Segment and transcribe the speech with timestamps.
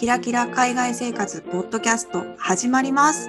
[0.00, 3.28] キラキラ海外生活ポッドキャスト始まります。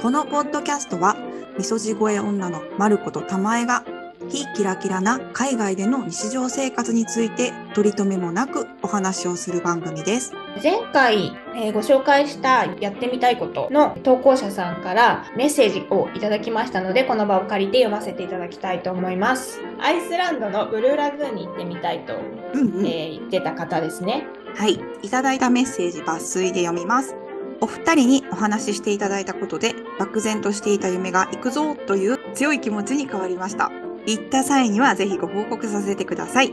[0.00, 1.16] このポッドキャストは、
[1.58, 3.84] みそじ声女のまることたまえが、
[4.32, 10.32] 非キラキラな海外での日常生活について取り留めもなくお話をする番組です。
[10.62, 22.14] 前回、えーご紹介したやってみたいことの投稿者さんからメッセージをいただきましたのでこの場を借りて読ませていただきたいと思いますアイスランドのブルーラグーンに行ってみたいと、
[22.54, 22.86] うんうん。
[22.86, 24.78] えー言ってた方ですねはい。
[25.02, 27.16] いただいたメッセージ抜粋で読みます。
[27.60, 33.70] お二人にお話ししていただいたことで、漠然としていた夢が行くぞという強い気持ちに変わりました。
[34.06, 36.52] 行った際にはぜひご報告させてください。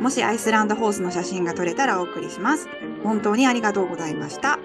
[0.00, 2.68] もしアイスランドホースの写真が撮れたらお送りします。
[3.02, 4.58] 本当にありがとうございました。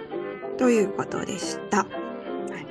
[0.58, 1.86] ということでした。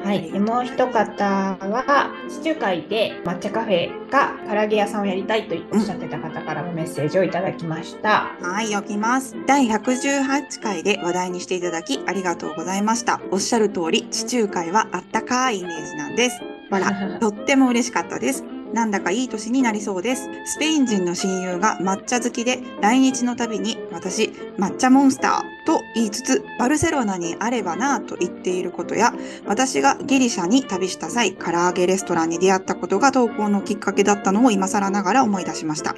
[0.04, 9.36] はいでもう一方は地中海で抹茶カフェか唐揚げ屋さんをやりたいとおっしゃってた方からもメッセージをいただきました、はい、読みます。
[9.46, 13.20] 第118回で話題にしていただきありがとうございました。
[13.30, 16.40] おっしゃる通り、地中海はあったかいイメージなんです。
[16.70, 18.44] わら、 とっても嬉しかったです。
[18.72, 20.28] なんだかいい年になりそうです。
[20.46, 29.12] スペイン人の親友が抹茶好きで、来日のたびに私、抹茶モンスターと言いつつ、バルセロナにあればなぁと言っていることや、
[29.46, 35.94] 私がギリシャに旅した際、唐揚げレストランに出会ったことが投稿のきっかけだったのを今更ながら思い出しました。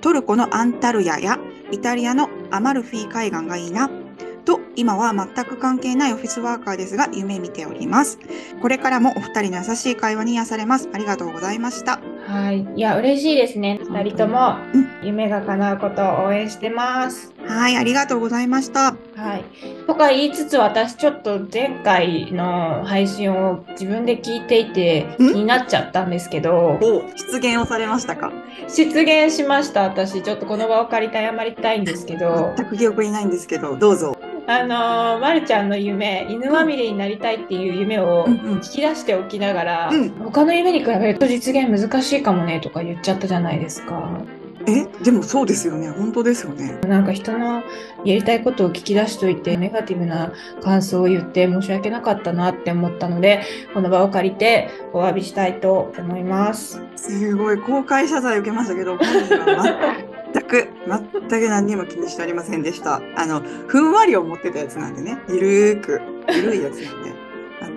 [0.00, 1.38] トルコのアンタルヤや
[1.70, 4.07] イタリアのアマルフィ海岸がいいな。
[4.48, 8.18] と、今は全く関係ないオフィスワーカーですが、夢見ております。
[8.62, 10.88] これからもお二人の優しい会話に癒されます。
[10.94, 12.00] ありがとうございました。
[12.26, 18.94] はいいや嬉しいですね二人ともうん夢が叶うことを応援してますはい、ありがとうございました。
[19.16, 19.44] はい。
[19.86, 25.34] とか言いつつ私ちょっと前回の配信を自分で聞いていて気ん？
[25.34, 28.30] になっちゃったんですけどお、出現をされましたか？
[28.68, 34.18] 出現しました私ちょっとこの場を借りて謝りたいんですけど全く記憶にないんですけど、どうぞ。
[34.48, 44.22] あのーまるちゃんの夢犬まみれになりたいっていう夢をうんうん聞き出しておきながら、うん他の夢に比べると実現難しいかもねとか言っちゃったじゃないですか。
[44.66, 45.88] え、でもそうですよね。
[45.90, 46.78] 本当ですよね。
[46.86, 47.62] なんか人の
[48.04, 50.32] やりたいことを聞き出しといてネガティブな
[50.62, 53.42] 感想を言って申し訳なかったなって思ったので
[53.72, 56.82] この場を借りてお詫びしたいと思います。
[56.96, 59.96] すごい公開謝罪受けましたけど、本人は
[60.32, 63.00] 全く、全く何にも気にしておりませんでした。
[63.16, 65.18] あの、ふんわり思ってたやつなんでね。
[65.28, 66.00] ゆるーく、
[66.32, 67.12] ゆるいやつなんで。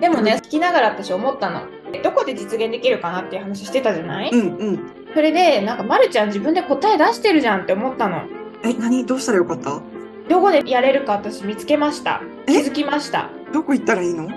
[0.00, 1.62] でもね、聞きながら私思ったの。
[2.02, 4.80] どこで実現できるかなっていう話してたじゃない、うんうん。
[5.14, 8.22] それでなんかまるちゃん自分で答え出してるじゃんって思ったの。
[8.64, 9.04] え、何？
[9.04, 9.80] どうしたらよかった？
[10.28, 12.22] どこでやれるか私見つけました。
[12.46, 12.52] え？
[12.52, 13.28] 気づきました。
[13.52, 14.28] どこ行ったらいいの？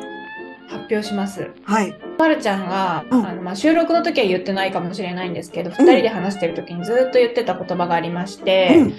[0.68, 1.50] 発表します。
[1.64, 1.96] はい。
[2.18, 8.92] まるちゃんが、うんあのまあ、収録の時は言ってないかもしれないんですけど、二人で話してる時にずっと言ってた言葉がありまして、うん。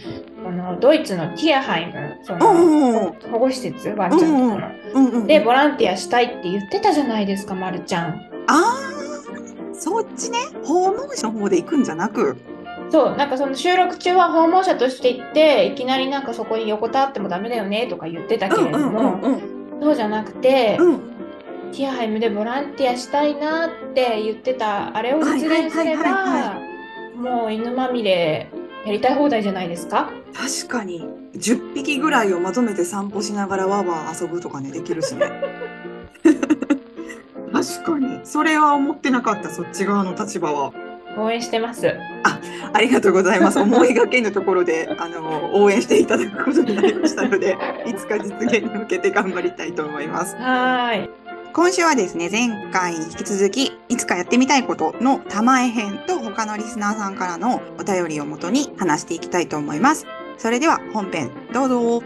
[0.44, 4.70] このドイツのティアハイム、そうんのうん保護施設、ワンちゃんとかの。
[4.94, 5.26] うんうん。
[5.26, 8.30] で、ボランティアしたいって言ってたじゃないですか、まるちゃん。
[8.46, 10.38] あー、そっちね。
[10.64, 12.36] 訪問者の方で行くんじゃなく。
[12.90, 19.82] そう、なんかその収録中は訪問者として行って、いきなりなんかそこに横たわってもダメだよねとか言ってたけれども、うん。
[19.82, 21.15] そうじゃなくて、うん。
[21.72, 26.58] ティアハイムでボランティアしたいなって言ってた、あれを実現すれば、
[27.16, 28.48] もう犬まみれ
[28.84, 30.10] やりたい放題じゃないですか？
[30.34, 31.06] 確かに。
[31.34, 35.30] 10匹ぐらいをまとめて散歩しながらわーわー遊ぶとかね、できるしね。
[37.52, 38.20] 確かに。
[38.24, 40.72] それは思ってなかった、そっち側の立場は。
[41.18, 41.94] 応援してます。
[42.74, 43.58] ありがとうございます。
[43.58, 47.56] 思いがけぬところで、あの、応援していただくことになりましたので、
[47.86, 50.36] いつか実現に向けて頑張りたいと思います。
[50.36, 51.10] はーい。
[51.56, 60.04] 今週はですね、前回に引き続き、いつかやってみたいことの玉絵編と他のリスナーさんからのお便りをもとに話していきたいと思います。
[60.36, 62.02] それでは本編、どうぞ。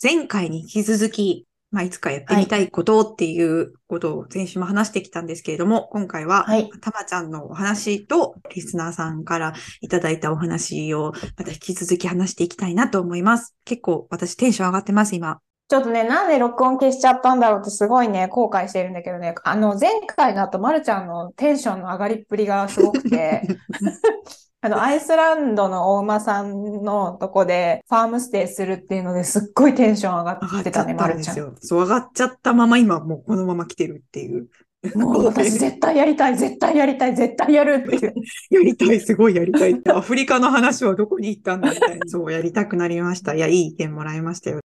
[0.00, 13.54] 前回に引き続き、まあ、いつかやってみたいことっていうことを先週も話してきたんですけれども、今回は、はいたまちゃんのお話と、リスナーさんからいただいたお話を、また引き続き話していきたいなと思います。
[13.64, 15.38] 結構私テンション上がってます、今。
[15.68, 23.42] ちょっとね、なんで録音消しちゃったんだろうってすごいね、後悔してるんだけどね、あの、前回の後、まるちゃんのテンションの上がりっぷりがすごくて、
[24.62, 31.06] あの、アイスランドのお馬さんのとこでファームステイするっていうのですっごいテンション上がったね、ってちゃっまるちゃん。
[31.06, 31.54] たんですよ。
[31.60, 34.48] そう、上がっちゃったまま今もうこのまま来てるっていう。
[34.96, 38.14] もう私絶対やりたい、絶対やりたい、絶対やるっていう。
[38.50, 39.92] やりたい、すごいやりたいって。
[39.92, 42.06] アフリカの話はどこに行ったんだみたいな。
[42.06, 43.34] そう、やりたくなりました。
[43.34, 44.60] いや、いい意見もらいましたよ。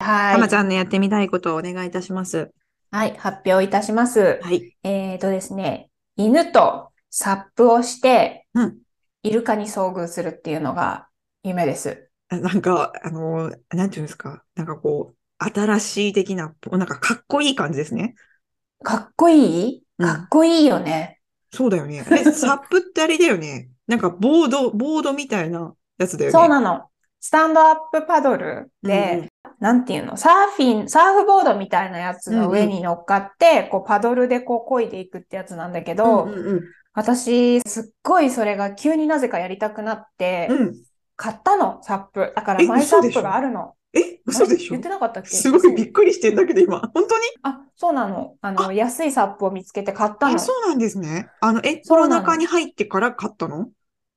[0.00, 0.34] はい。
[0.34, 2.50] たまちゃんのやってみたいことをお願いいたします。
[2.90, 4.40] はい、発表いたします。
[4.42, 4.76] はい。
[4.82, 8.78] えーとですね、犬とサップをして、うん
[9.24, 11.08] イルカに遭遇するっていうのが
[11.42, 12.08] 夢です。
[12.28, 14.44] あなんか、あの、なんていうんですか？
[14.54, 18.14] なんかこう、新しい的な、なんかかっこいい感じですね。
[18.84, 19.82] かっこいい？
[19.98, 21.20] うんかっこいいよね。
[21.52, 22.04] そうだよね。
[22.12, 23.70] え、サップってあれだよね。
[23.88, 26.38] なんかボード、ボードみたいなやつだよね。
[26.38, 26.88] そうなの。
[27.20, 29.28] スタンドアップパドルうんで、うん
[29.58, 36.60] なんていうの、サーフィン、サーフボードみたいなやつの上に乗っかって、こうパドルでこう漕いでいくってやつなんだけど、うんうん
[36.98, 40.58] 私、すっごいそれが急になぜかやりたくなって、うん。
[40.58, 40.74] うん。
[41.14, 42.32] 買ったの、サップ。
[42.34, 43.74] だからえマイサップがあるの。
[43.92, 44.70] え、嘘でしょ？
[44.70, 45.30] 言ってなかったっけ？
[45.30, 46.80] すごいびっくりしてんだけど、今。
[46.92, 47.24] 本当に？
[47.42, 48.34] あ、そうなの。
[48.40, 50.38] あの、安いサップを見つけて買ったあ、の。
[50.38, 51.28] そうなんですね。
[51.40, 53.68] あの、え、コロナ禍に入ってから買ったの？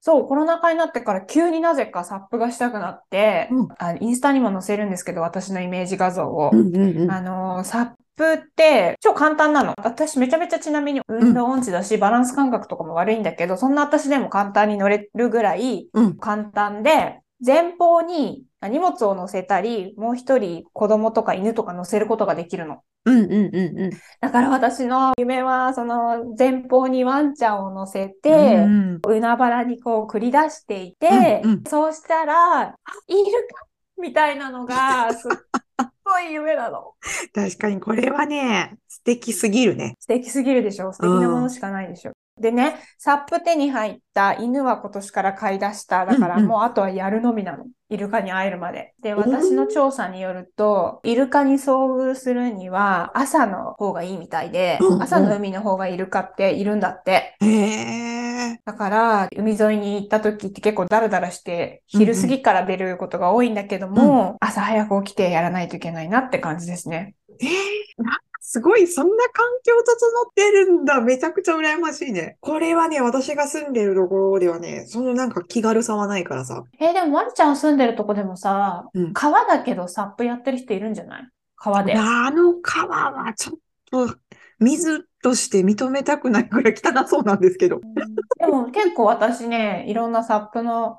[0.01, 6.51] そう、コロナ禍になってから急になぜかサップがしたくなって、うんあインスタにも載せるんですけど、私のイメージ画像を。
[6.51, 9.75] んうんあの、サップって超簡単なの。
[9.77, 16.17] 私めちゃめちゃちなみに運動音痴だし、バランス感覚とかも悪いんだけど、そんな私でも簡単に乗れるぐらいうん。
[16.17, 22.81] 簡単で、前方に荷物を乗せたり、もう一人子供とか犬とか乗せることができるの。
[23.05, 23.89] うんうんうんうん。
[24.19, 32.75] だから私の夢は、その前方にワンちゃんを乗せて、うん海原にこう繰り出していて、うんうんそうしたら、あ
[33.07, 33.65] いるか？
[33.99, 35.31] みたいなのが、すっ
[36.03, 36.93] ごい夢なの。
[37.33, 39.95] 確かにこれはね、素敵すぎるね。
[39.99, 40.93] 素敵すぎるでしょ？
[40.93, 42.11] 素敵なものしかないでしょ
[42.41, 46.05] でね、サップ手に入った犬は今年から飼い出した。
[46.05, 47.65] だからもうあとはやるのみなの。
[47.89, 48.93] イルカに会えるまで。
[49.01, 57.35] で、ん私の調査によると、イルカに遭遇するには朝の方がいいみたいで朝の海の方がイルカっているんだって。
[58.65, 67.15] だから、海沿いに行った時って結構ダラダラして、昼過ぎから出ることが多いんだけども、朝早く起きてやらないといけないなって感じですね。
[67.41, 70.99] えー、なんかすごい、そんな環境整ってるんだ。
[70.99, 72.37] めちゃくちゃ羨ましいね。
[72.41, 76.63] これはね、私が住んでるところではね、そのなんか気軽さはないからさ。
[76.79, 81.27] えーでも、まるちゃん住んでるとこでもさ、うん川だけどサップやってる人いるんじゃない？
[81.55, 81.93] 川で。
[81.95, 83.55] あの川はちょっ
[83.91, 84.15] と、
[84.59, 87.79] 水として認めたくないくらい汚そうなんですけど。
[88.39, 90.97] でも結構私ね、いろんなサップの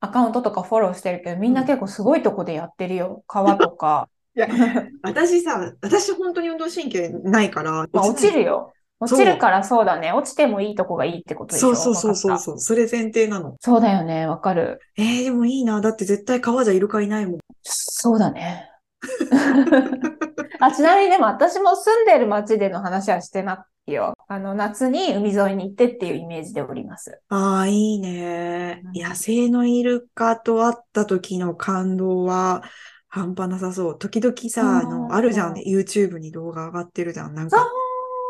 [0.00, 3.22] アカウントとかフォローしてるけど、みんな結構すごいとこでやってるよ。
[3.28, 4.08] 川とか。
[5.02, 8.72] 私さ、私本当に運動神経ないから、まあ、落ちるよ。
[9.02, 10.12] 落ちるからそうだね。
[10.12, 12.58] 落ちてもいいとこがいいってことでしょそうそうそうそうそう。
[12.58, 13.56] それ前提なの。
[13.60, 14.26] そうだよね。
[14.26, 14.78] わかる。
[14.98, 15.80] えー、でもいいな。
[15.80, 17.38] だって絶対川じゃイルカいないもん。
[17.62, 18.68] そうだね。
[20.60, 24.12] あ、ちなみにでも私も住んでる町での話はしてないよ。
[24.28, 27.22] あの、夏に海沿いに行ってっていうイメージでおります。
[27.30, 28.82] ああ、いいね。
[28.84, 32.62] うん野生のイルカと会った時の感動は
[33.10, 33.98] 半端なさそう。
[33.98, 35.64] 時々さ、あの、あるじゃんね。
[35.66, 37.34] YouTube に動画上がってるじゃん。
[37.34, 37.68] なんか、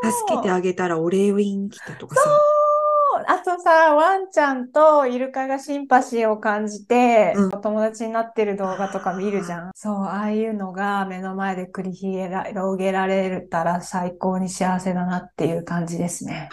[0.03, 2.23] 助けてあげたらお礼を言いに来たとかさ。
[3.27, 9.71] あとさ、ワンちゃんとイルカがシンパシーを感じて、うんお友達になってる動画とか見るじゃん。
[9.75, 12.33] そう、ああいうのが目の前で繰り広
[12.79, 16.49] げられたら最高に幸せだなっていう感じですね。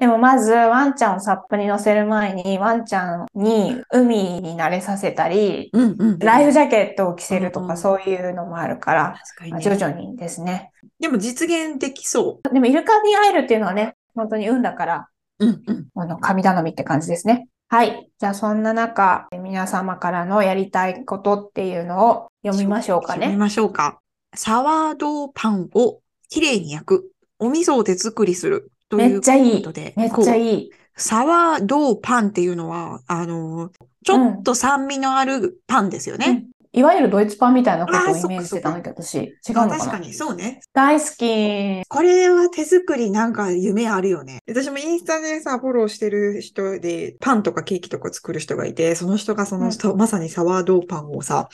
[0.00, 6.18] でもまず、ワンちゃんをサップに乗せる前に、ワンちゃんに海に慣れさせたり、うんうん。
[6.18, 9.60] ライフジャケットを着せるとうんうんかそういうのもあるから、まあ確かにね。
[9.60, 10.70] 徐々にですね。
[10.98, 15.08] でも実現できそでもイルカに会えるっていうのはね、本当に運だから、
[15.38, 15.46] う。
[15.46, 15.86] うんうん。
[15.94, 17.48] あの、神頼みって感じですね。
[17.68, 18.10] はい。
[18.18, 23.26] じゃあそんな中、皆様からのやりたいことっていうのを読みましょうかね。
[23.26, 24.00] 読みましょうか。
[24.34, 27.10] サワードーパンをきれいに焼く。
[27.38, 28.69] お味噌を手作りする。
[28.90, 30.42] というめっちゃいいことで、めっちゃい。
[30.42, 30.70] いい。
[30.96, 33.70] サワードーパンっていうのは、あの、
[34.04, 36.26] ちょっと酸味のあるパンですよね。
[36.26, 40.60] うんいわゆるドイツパンみたいなことをイメージしてたんだけど、私、違うあのかな確かに、そうね。
[40.72, 41.82] 大好き。
[41.88, 44.38] これは手作りなんか夢あるよね。
[44.46, 51.48] 私もインスタでさ、フォローしてる人で、パンとかケーキとか作る人がいて、その人がその人、まさにサワードーパンをさ、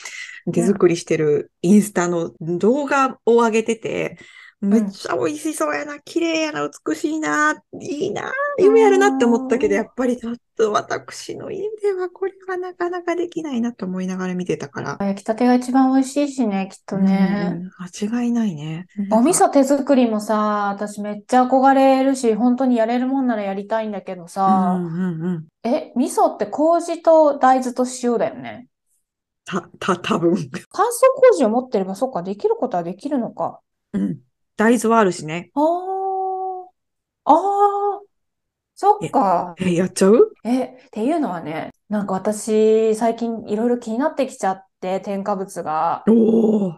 [0.53, 4.19] 手作りしてるインスタの動画を上げてて、
[4.61, 14.97] めっちゃ美味しそうやな、綺麗やな、美しいな、いいな、夢あるなって思ったけど、うんやっぱりちょっと私の家ではこれはなかなかできないなと思いながら見てたから。
[15.01, 17.61] 焼きたてが一番美味しいしね、きっとね。
[18.09, 18.87] 間違いないね。
[19.13, 25.47] お味噌手作りもさ、私めっちゃ憧れるし、本当にやれるもんならやりたいんだけどうさ、んうんうん。
[25.69, 28.69] え、味噌って麹と大豆と塩だよね？
[29.45, 30.35] た、た、多分。
[30.71, 30.91] 乾燥
[31.33, 33.61] 麹を持ってれば、そっか、できることはできるのか。
[33.93, 34.21] うん。
[34.57, 35.51] 大豆はあるしね。
[35.55, 35.63] あー、
[37.25, 37.37] あー、
[38.75, 39.55] そっか。
[39.59, 40.33] え、やっちゃう？
[40.45, 46.05] え、っていうのはね、なんか私、最近いろいろ気になってきちゃって、添加物が。
[46.09, 46.13] お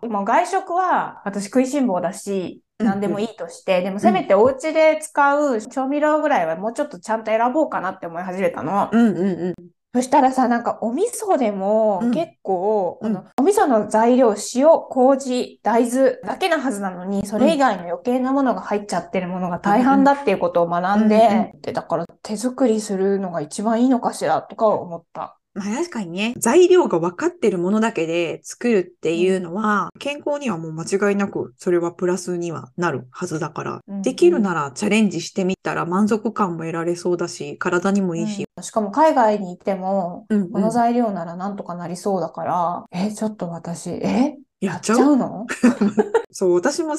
[0.03, 0.07] お。
[0.07, 8.89] もう外食は私食いしん坊だし、何でもいいとして、でもせめてお家で使う調味料ぐらいはもうちょっとちゃんと選ぼうかなって思い始めたの。
[8.93, 9.55] うんうんうん。
[9.95, 12.11] そしたらさ、なんかお味噌でもうん。
[12.13, 13.07] 結構、うん。
[13.07, 25.39] あのお味噌の材料、塩、麹、大豆だけなはずなのに、それ以外の余計なものが入っちゃってるものが大半だっていうことを学んうんで、で、だから手作りするのが一番いいのかしらとか思った。
[25.59, 34.03] まあ確かにね、材料が分かってるものだけで作るっていうのは、健康にはもう間違いなくそれはプラスにはなるはずだから、うん。
[34.03, 38.47] できるならチャレンジしてみたら満足感も得られそうだし、体にもいいし。
[38.57, 38.63] うん。
[38.63, 40.51] しかも海外に行っても、うんうん。
[40.51, 45.17] この材料ならなんとかなりそうだから、え、ちょっと私、え、やっちゃう？
[45.17, 45.47] の？
[46.33, 46.95] そう、私も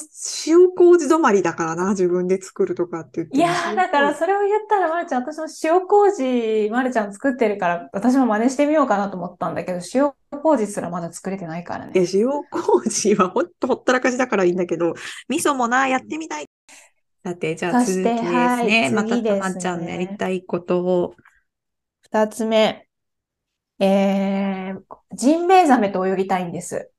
[0.46, 3.42] 塩麹止まりだからな、自分で作るとかって言っても。
[3.42, 10.12] いやー、だからそれを言ったら、まるちゃん、私も塩麹、まるちゃん作ってるから、私も真似してみようかなと思ったんだけど、塩
[10.42, 11.92] 麹すらまだ作れてないからね。
[12.12, 14.94] 塩麹はほんとほったらかしだからいいんだけど、
[15.28, 16.46] 味噌もな、やってみたい。
[17.22, 18.90] さて、じゃあ続きですはいね。
[18.90, 21.14] またたまちゃんのやりねたいことを。
[22.02, 22.86] 二つ目。
[23.78, 24.82] えー、
[25.14, 26.90] ジンベエザメと泳ぎたいんです。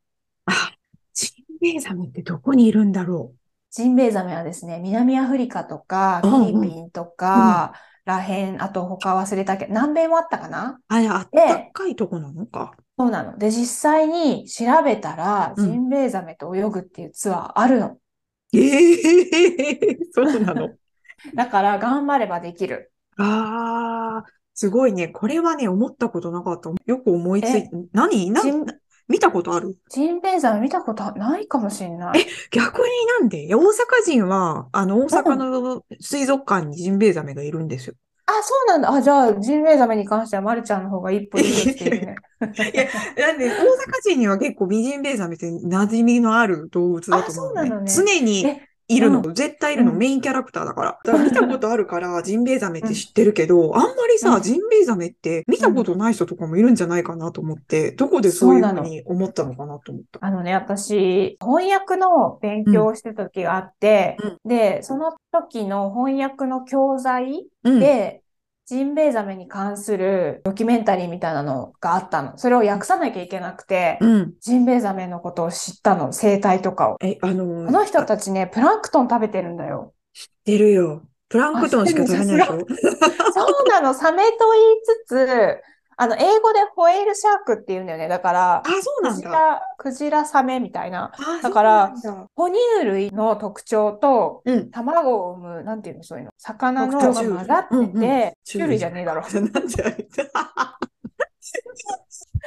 [0.52, 0.76] あ、
[1.14, 3.34] ジンベエザメってどこにいるんだろ
[3.72, 7.74] ジンベエザメはですね、南アフリカとか、フィリピンとか、
[8.06, 10.80] らへん、あと他忘れたけど、南米もあったかな？
[10.80, 10.84] う。
[10.88, 12.74] あれ、あったかいとこなのか。
[12.98, 13.38] そうなの。
[13.38, 17.98] で、実際に調べたら、うんジンベエザメと泳ぐっていうツアーあるの。
[18.54, 20.70] ええ そうなの。
[21.36, 22.92] だから、頑張ればできる。
[23.18, 25.08] ああ、すごいね。
[25.08, 26.72] これはね、思ったことなかった。
[26.86, 28.32] よく思いついえ何？
[28.32, 28.66] なジン
[29.12, 29.78] 見たことある？
[29.90, 32.26] ジンベエザメ見たことないかもしれない。
[32.50, 32.86] 逆に
[33.20, 33.54] なんで？
[33.54, 33.62] 大阪
[34.06, 37.96] 人は、あの、大阪の水族館にジンベエザメがいるんですよ。
[38.26, 38.92] あ、そうなんだ。
[38.94, 42.16] あ、じゃあ、ジンベエザメに関しては、まるちゃんの方が一歩リードしているね。
[42.42, 42.78] い
[43.20, 43.62] や、なんで、大阪
[44.04, 47.62] 人には結構ミジンベエザメって馴染みのある動物だと思うのね。
[47.62, 49.22] あそうなのね常にえいるの。
[49.22, 49.92] う絶対いるの。
[49.92, 51.00] うんメインキャラクターだから。
[51.04, 60.20] だから見たことあるから、ジンベエザメって知ってるけど、あんまりさ、うんジンベエザメって見たことない人とかもいるんじゃないかなと思って、どこでそういうふうに思ったのかなと思った。
[60.26, 67.80] あのね、私、翻訳の勉強をしてた時があって、うんで、その時の翻訳の教材うん。
[67.80, 68.24] で、
[68.66, 72.38] ジンベエザメに関するドキュメンタリーみたいなのがあったの。
[72.38, 74.34] それを訳さなきゃいけなくて、うん。
[74.40, 76.98] ジンベエザメのことを知ったの、生態とかを。
[77.02, 79.94] え、あのー、この人たちね、プランクトン食べてるんだよ。
[80.14, 81.04] 知ってるよ。
[81.28, 82.60] プランクトンしか食べないでしょ？
[83.34, 84.76] そうなの、サメと言い
[85.06, 85.62] つつ、
[86.02, 88.08] あの、英語でホエールシャークって言うんだよね。
[88.08, 89.22] だからあ、、そうなんだ。
[89.22, 91.12] クジラ、クジラサメみたいな。
[91.14, 91.94] あだから
[92.36, 94.72] 哺乳類の特徴と、うん。
[94.72, 96.32] 卵を産む、なんていうの、そういうの。
[96.40, 99.24] 魚のが混ざってて、種類じゃねえだろ。
[99.26, 99.52] すなん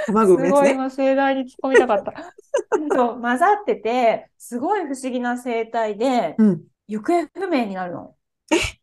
[0.06, 0.50] 卵のやつね。
[0.50, 2.12] ごい今盛大に突っ込みたかった。
[2.92, 6.62] そう、混ざってて、すごい不思議な生態で、うん。
[6.88, 8.16] 行方不明になるの。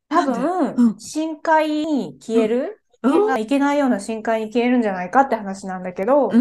[0.07, 3.41] 多分、うん深海に消える、うん。
[3.41, 4.81] いけないような深海に消えるん。
[4.81, 5.83] じゃないかって話なん。
[5.83, 6.31] だけど。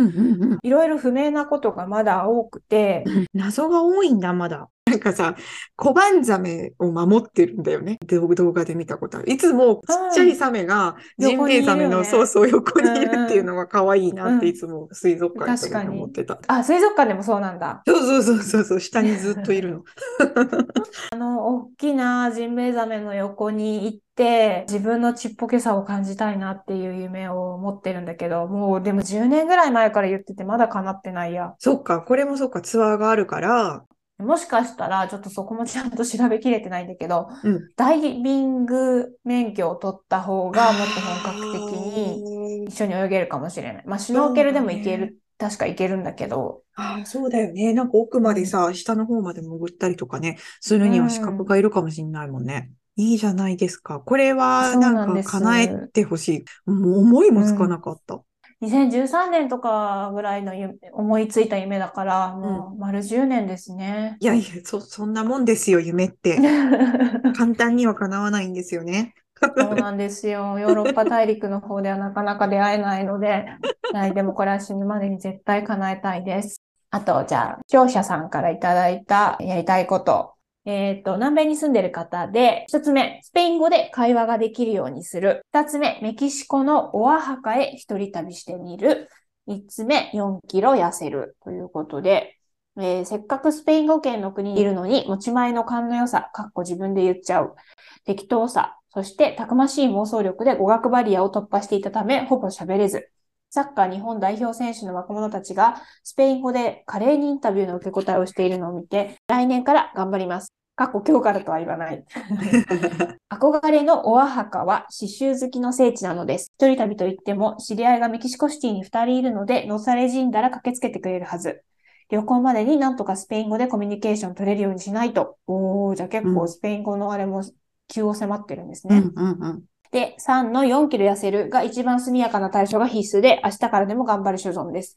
[0.62, 4.20] いろいろ不明なことがまだ多くて、謎が多いん。
[4.20, 4.68] だ、まだ。
[4.90, 5.36] なんかさ、
[5.76, 7.98] コバンザメを守ってるんだよね。
[8.06, 9.32] 動動画で見たことある。
[9.32, 16.40] いつもちっちゃいサメがジンベエザメの、ねそうそう横にいるっていうのが可愛いなってうんいつも水族館行った時確かに思ってた。
[16.48, 17.82] あ、水族館でもそうなんだ。
[17.86, 19.84] そうそうそうそうそう、下にずっといるの。
[21.12, 31.54] あの、大きなジンベエザメの横に行って、自分のちっぽけさを感じたいなっていう夢を持ってるんだけど、もうでも10年ぐらい前から言っててまだ叶ってないや。
[31.58, 33.84] そっか、これもそっか、ツアーがあるから、
[34.20, 42.64] もしかしたら、ちょっとそこもちゃんと調べきれてないんだけど、うんダイビング免許を取った方がもっと本格的にに。
[42.66, 43.82] 一緒に泳げるかもしれない。
[43.86, 47.72] まあ、シュノーケルでも行ける、確か行けるんだけど、ああ、そうだよね。
[47.72, 52.70] なんか奥までさ、下の方まで潜ったりとかね、するには資格がいるかもしれないもんね。
[52.96, 54.00] いいじゃないですか。
[54.00, 56.70] これはななんか叶えてほしい。
[56.70, 58.20] もう思いもつかなかった。
[58.62, 64.18] 2013年とかぐらいの夢思いついた夢だから、もう丸10年ですね。
[64.20, 66.38] いやいや、そ、そんなもんですよ、夢って。
[67.36, 69.14] 簡単には叶わないんですよね。
[69.56, 70.58] そうなんですよ。
[70.58, 73.46] ヨーロッパ大陸の方ではなかなか出会えないので、
[73.94, 76.60] はい、でもこれは死ぬまでに絶対叶えたいです。
[76.90, 80.34] あと、じゃあ、視聴者さんからいただいたやりたいこと。
[80.66, 85.42] えっと、南米に住んでる方で、一つ目、スペイン語で会話ができるようにする。
[85.52, 89.08] 二つ目、メキシコのオアハカへ一人旅してみる。
[89.46, 91.36] 三つ目、4キロ痩せる。
[91.42, 92.36] ということで、
[92.78, 97.56] えーせっかくスペイン語圏の国にいるのに、持ち前の勘の良さ、かっこ自分で言っちゃう。
[98.04, 103.10] 適当さ、そしてたくましい妄想力で語学バリアを突破していたため、ほぼ喋れず。
[103.50, 110.52] サッカー日本代表選手の若者たちがスペイン語で華麗にインタビューの受け答えをしているのを見て、来年から頑張ります。
[110.76, 112.04] 過去今日からとは言わない。
[113.28, 116.52] 憧れのオアハカは刺繍好きの聖地なのです。
[116.58, 121.62] 一人旅といっても知り合いがメキシコシティに二人いるので、乗され死んだら駆けつけてくれるはず。
[122.08, 125.38] 旅行までになんとかスペイン語でコミュニケーション取れるようにしないと。
[125.48, 127.42] おー、じゃあ結構スペイン語のあれも
[127.88, 128.96] 急を迫ってるんですね。
[128.96, 129.64] うんうんうん。
[129.90, 134.96] で、3の4キロ痩せるが一番速やかな対処が必須で、明日からでも頑張る所存です。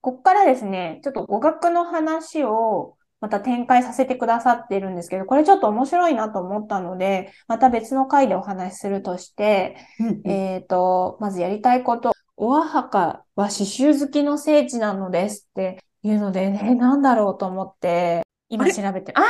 [0.00, 12.12] こっからですね、ちょっと語学の話をまた展開させてくださっているんですけど、これちょっと面白いなと思ったので、また別の回でお話しするとして、うんえっと、まずやりたいこと。
[12.36, 19.24] オアハカは刺繍好きの聖地なのですっていうのでね、なんだろうと思って、今調べて、ああ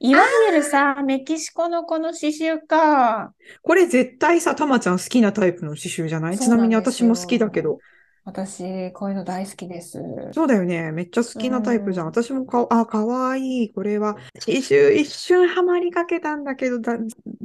[0.00, 3.32] いわゆるさ、メキシコのこの刺繍か。
[3.62, 6.38] これ絶対さ、たまちゃん好きなタイプの刺繍じゃない？
[6.38, 7.78] ちなみに私も好きだけど。
[8.24, 10.00] 私、こういうの大好きです。
[10.32, 10.92] そうだよね。
[10.92, 12.06] めっちゃ好きなタイプじゃん。
[12.06, 13.72] うん私もか、あ、かわいい。
[13.72, 16.98] これは、刺繍一瞬ハマりかけたんだけど、だ、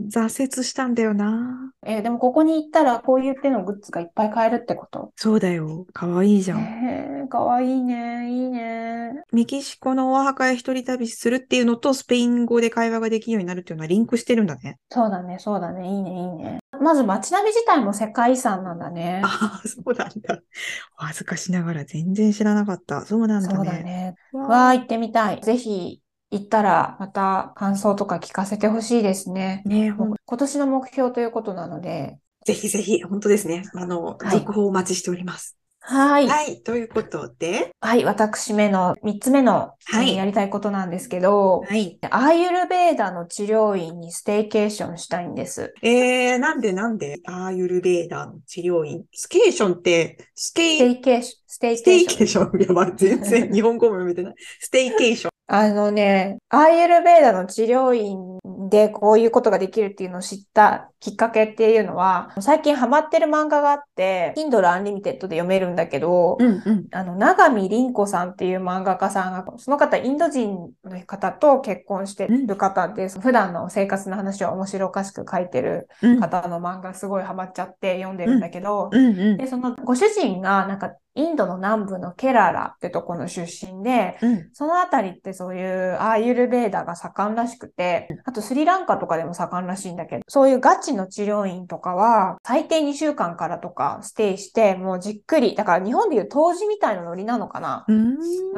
[0.10, 1.72] 挫折したんだよな。
[1.86, 5.12] えーでもここに行ったらこういう手のグッズがいっぱい買えるってこと？
[5.16, 5.86] そうだよ。
[5.94, 6.60] かわいいじゃん。
[6.60, 8.30] えー、かわいいね。
[8.30, 9.24] いいね。
[9.32, 14.80] メキシコのお墓へ一人旅するっていうのと、スペイン語で会話ができるようになるっていうのはリンクしてるんだね。
[14.92, 15.88] そうだね、そうだね。
[15.88, 16.60] いいね、いいね。
[16.72, 19.38] まず街並み自体も世界遺産なんだね。
[19.40, 20.42] ああ、そうなんだ。
[21.00, 23.06] お恥ずかしながら全然知らなかった。
[23.06, 23.80] そうなんだそうだね。
[23.80, 24.18] ね。
[24.32, 25.42] わわあ、行ってみたい。
[25.42, 29.68] ぜひ行ったらまた感想とか聞かせてほしいですね。
[29.68, 32.20] ーね、ほん今年の目標ということなので。
[32.46, 33.70] ぜひぜひ、本当ですね。
[33.76, 35.56] あの、はい続報お待ちしております。
[35.90, 36.28] はい。
[36.28, 41.98] はい、ということで、はい、私めの3つ目の、はいえーやりたいことなんですけど、はい。
[42.12, 45.74] アーユルベーダの治療院にステイケーションしたいんです。
[45.82, 49.06] えー、なんでなんでアーユルベーダーの治療院？
[49.14, 52.52] スケーションって、スケステイ、イケーション、ステイケーション。
[52.52, 52.68] ケーション？
[52.68, 54.34] やばい、全然日本語も読めてない。
[54.60, 55.32] ステイケーション。
[55.50, 58.18] あのね、アーユルベーダの治療院
[58.70, 66.88] でこういうことができるっていうのを知ったきっかけっていうのは、最近ハマってる漫画があって、Kindle Unlimited で読めるんだけど、うんうん。
[66.92, 79.38] あの、流水りんこさんっていう漫画家さんが、その方、インド人の方と結婚してる方で、普段の生活の話を面白おかしく書いてるうん方の漫画すごいハマっちゃって読んでるんだけど、うんうん。
[79.38, 84.50] で、そのご主人がなんかインドの南部のケララってとこの出身で、うん。
[84.54, 97.86] そのあたりってそういうアーユルベーダが盛んらしくて、あとスリランカとかでも盛んらしいんだけど、そういうガチの治療院とかは最低2週間からとかステイして、もうじっくり、だから日本でいう湯治みたいなノリなのかな。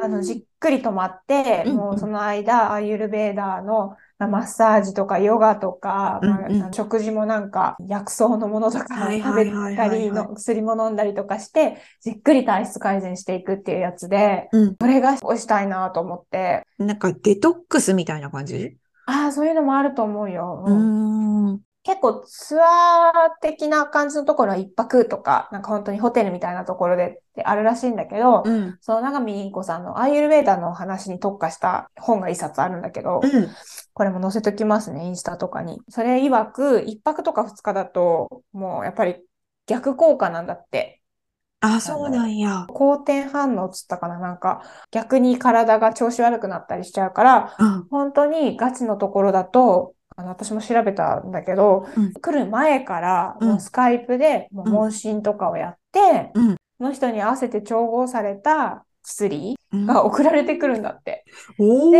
[0.02, 6.62] あの、じっくり泊まって、うんもうその間、アーユルベーダーのまあマッサージとかヨガとか、まあうん。
[6.62, 9.46] うん食事もなんか薬草のものとかはい食べ
[9.76, 14.76] たり薬も飲んだりとかして、じっくり体質改善していくっていうやつで、うん。
[14.80, 18.76] それがしたいなと思って、なんかデトックスみたいな感じ？
[19.06, 20.62] ああ、そういうのもあると思うよ。
[20.66, 21.60] うん。
[21.82, 28.78] 結構ツアー的な感じのところは一泊とか、なんか本当にホテルみたいなところでってあるらしいんだけど、うん。
[28.82, 33.48] その長見凛子さんのアーユルベーダの話に特化した本が一冊あるんだけど、うん。
[33.94, 35.80] これも載せときますね、インスタとかに。
[35.88, 39.16] それ曰く、一泊とか二日だと、もうやっぱり
[39.66, 41.00] 逆効果なんだって。
[41.60, 42.66] あ、そうなんや。
[42.68, 47.88] 好転反応っつったかななんか、逆に体が調子悪くなったりしちゃうから、うん。
[47.88, 52.12] 本当にガチのところだと、あの、私も調べたんだけど、うん。
[52.20, 53.48] 来る前から、うん。
[53.48, 54.72] もうスカイプで、もううん。
[54.72, 56.56] 問診とかをやって、うん。
[56.78, 61.24] その人に合わせて調合された薬うんが送られてくるんだって。
[61.58, 61.90] お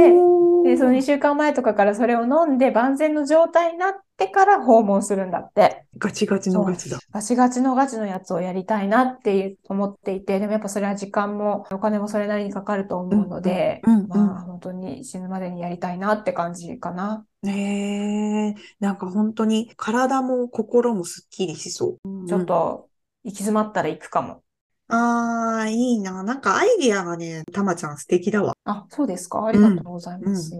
[0.62, 1.02] で、その2ー。
[1.02, 5.84] 週間前とかからそれを飲んで万全の状態になってから訪問するんだって。
[5.98, 6.98] ガチガチのガチだ。
[7.12, 17.24] ガチガチのガチのやつをやりたいなっていう思っていて、でもやっぱそれは時間もお金もそれなりにかかると思うので、うんうんうんまあ本当に死ぬまでにやりたいなって感じかな。
[17.46, 22.28] へえ、なんか本当に体も心もすっきりしそう。
[22.28, 22.88] ちょっと
[23.24, 24.42] 行き詰まったら行くかも。
[24.90, 26.22] ああ、いいな。
[26.22, 28.56] なんかアイディアがね、たまちゃん素敵だわ。
[28.64, 29.46] あ、そうですか。
[29.46, 30.52] ありがとうございます。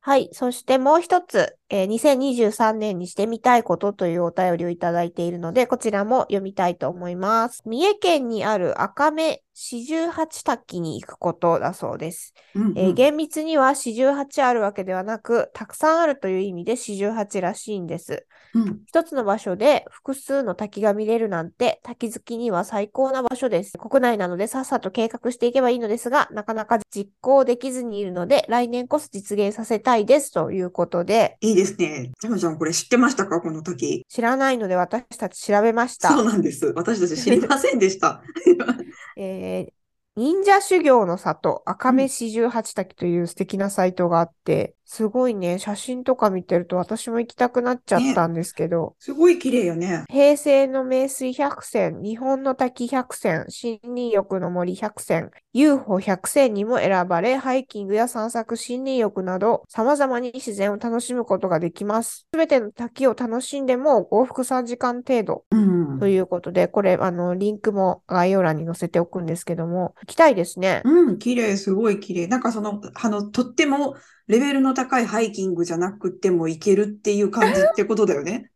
[0.00, 0.28] はい。
[0.32, 7.62] そしてもう一つ、えー2023年にしてみたいことというお便りをいただいているので、こちらも読みたいと思います。
[7.66, 12.32] 三重県にある赤目四十八滝に行くことだそうです。
[12.54, 18.24] うんえー厳密には四十八あるわけではなく、たくさんあるという意味で四十八らしいんです。
[18.54, 23.76] うん一つの場所で複数の滝が見れるなんて、滝好きには最高な場所です。
[23.78, 32.12] 国内なのでさっさと計画していけばいいのですが、なかなか実行できずにいるので、来年こそ実現させたいですということで、いいですね。
[32.20, 33.40] たまちゃん、これ知ってましたか？
[33.40, 34.04] この滝。
[34.08, 36.10] 知らないので私たち調べました。
[36.10, 36.66] そうなんです。
[36.76, 38.22] 私たち知りませんでした。
[39.16, 39.72] えー
[40.16, 45.58] 忍者修行の里、赤目四十八滝という素敵なサイトがあって、すごいね。
[45.58, 48.94] 写真とか見てると私も行きたくなっちゃったんですけど。
[48.98, 50.04] すごい綺麗よね。
[50.08, 62.26] 平成の名水百選、日本の滝百選、森林浴の森百選、UFO 百選にも選ばれ、ハイキングや散策、森林浴など、様々に自然を楽しむことができます。
[62.32, 65.98] すべての滝を楽しんでも往復3時間程度うん。
[65.98, 70.82] ということで、これ、あの、リンクも概要欄に載せておくんですけども、行きたいですね。
[70.84, 72.26] うん、綺麗、すごい綺麗。
[72.26, 78.50] なんかその、あの、とってもレベルの高いハイキングじゃなくてもいけるっていう感じ ってことだよね。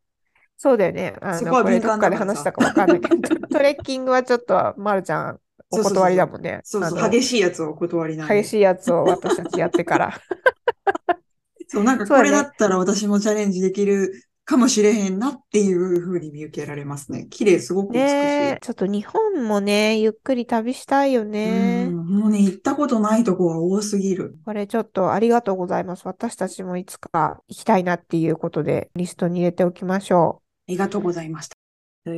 [0.57, 1.14] そうだよね。
[1.20, 6.61] あの、そこは敏感どっかでだからさ話したかわかんないけど、 トレッキングはちょっと、まるちゃん、お断りだもんね。
[6.64, 8.42] そうそう、激しいやつをお断りなんで。
[8.42, 10.14] 激しいやつを私たちやってから。
[11.68, 17.26] そう、なんかこれだったら私もチャレンジできるかもしれへんなっていう風に見受けられますね。
[17.28, 18.04] 綺麗、すごく美しい。
[18.06, 21.88] ねえ、ちょっと日本もね、ゆっくり旅したいよね。
[21.90, 24.38] うん、もうね、行ったことないとこは多すぎる。
[24.46, 26.06] これちょっとありがとうございます。
[26.06, 31.58] 私たちもいつか行きたいなっていうことで、リストに入れておきましょありがとうございました。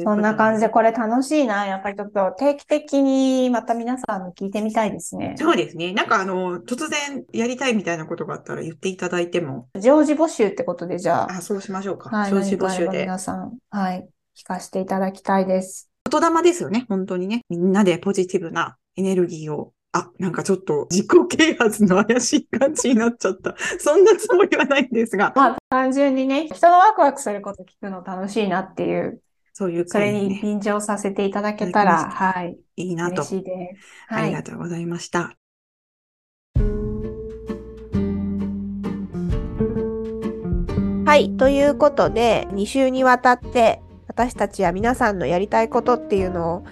[0.02, 1.66] そんな感じで、これ楽しいな。
[1.66, 5.34] やっぱりちょっと定期的にまた皆さんの聞いてみたいですね。
[5.38, 5.92] そうですね。
[5.92, 12.10] なんかあの、突然やりたいみたいなことがあったら言っていただいても、常時募集ってことで、じゃあ、あ、そうしましょうか。
[12.10, 13.02] はい、少子何かあれば募集で。
[13.04, 15.90] 皆さん、はい、聞かせていただきたいです。
[16.10, 17.42] 言霊ですよね、本当にね。
[17.48, 19.72] みんなでポジティブなエネルギーを。
[19.92, 23.56] あ、なんかちょっと自己啓発の怪しい感じになっちゃった。
[23.80, 29.20] そんなつもりはないんですが、まあ、単純にね、人のワクワクすること聞くの楽しいなっていう、
[29.52, 33.24] そういうそれに会にね、便乗させていただけたら、いただきまはい、いいなと嬉。
[33.24, 34.06] しいです。
[34.08, 34.32] ありはい。
[34.32, 35.36] がとうございました。
[36.56, 36.60] う。
[41.04, 41.30] はい。
[41.36, 46.64] ということで、2週にわたって、私たちは皆さんのやりたいことっていうのを、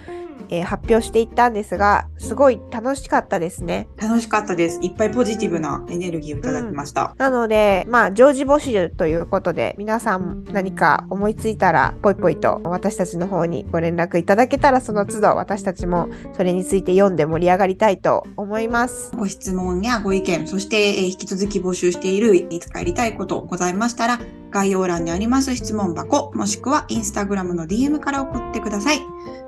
[0.49, 3.87] えー発表していったんですが、すごい楽しかったですね。
[3.97, 4.79] 楽しかったです。
[4.81, 7.15] いっぱいポジティブなエネルギーをいただきました。
[7.17, 19.11] なので、まあ、常時募集ということで、皆さん何か思いついたら、ぽいぽいと私たちの方にご連絡いただけたら、その都度私たちもそれについて読んで盛り上がりたいと思います。
[19.15, 24.19] ご質問やご意見、そして、えー引き続き募集しているいつかやりたいことございましたら、
[24.51, 28.99] 概要欄にあります質問箱、もしくはインスタグラムの DM から送ってください。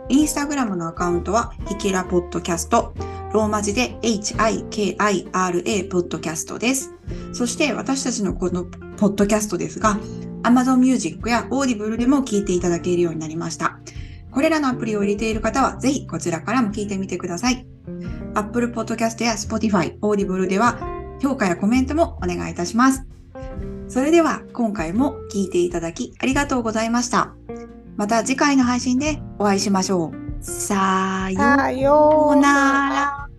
[0.10, 2.94] インスタグラムのアカウントは、ひきらポッドキャスト、
[3.34, 6.94] ローマ字で HIKIRA ポッドキャストです。
[7.34, 8.66] そして私たちのこの
[8.98, 10.00] ポッドキャストですが、
[10.44, 13.80] Amazon Music や Audible でも聞いていただけるようになりました。
[14.32, 17.66] これらのアプリを入れている方は、ぜひこちらからも聞いてみてください。
[18.34, 20.80] Apple Podcast や Spotify、Audible では
[21.22, 23.21] 評価やコメントもお願いいたします。
[23.92, 27.36] それでは今回も聴いていただきありがとうございました。
[27.98, 30.42] また次回の配信でお会いしましょう。
[30.42, 32.48] さような
[32.90, 33.31] ら。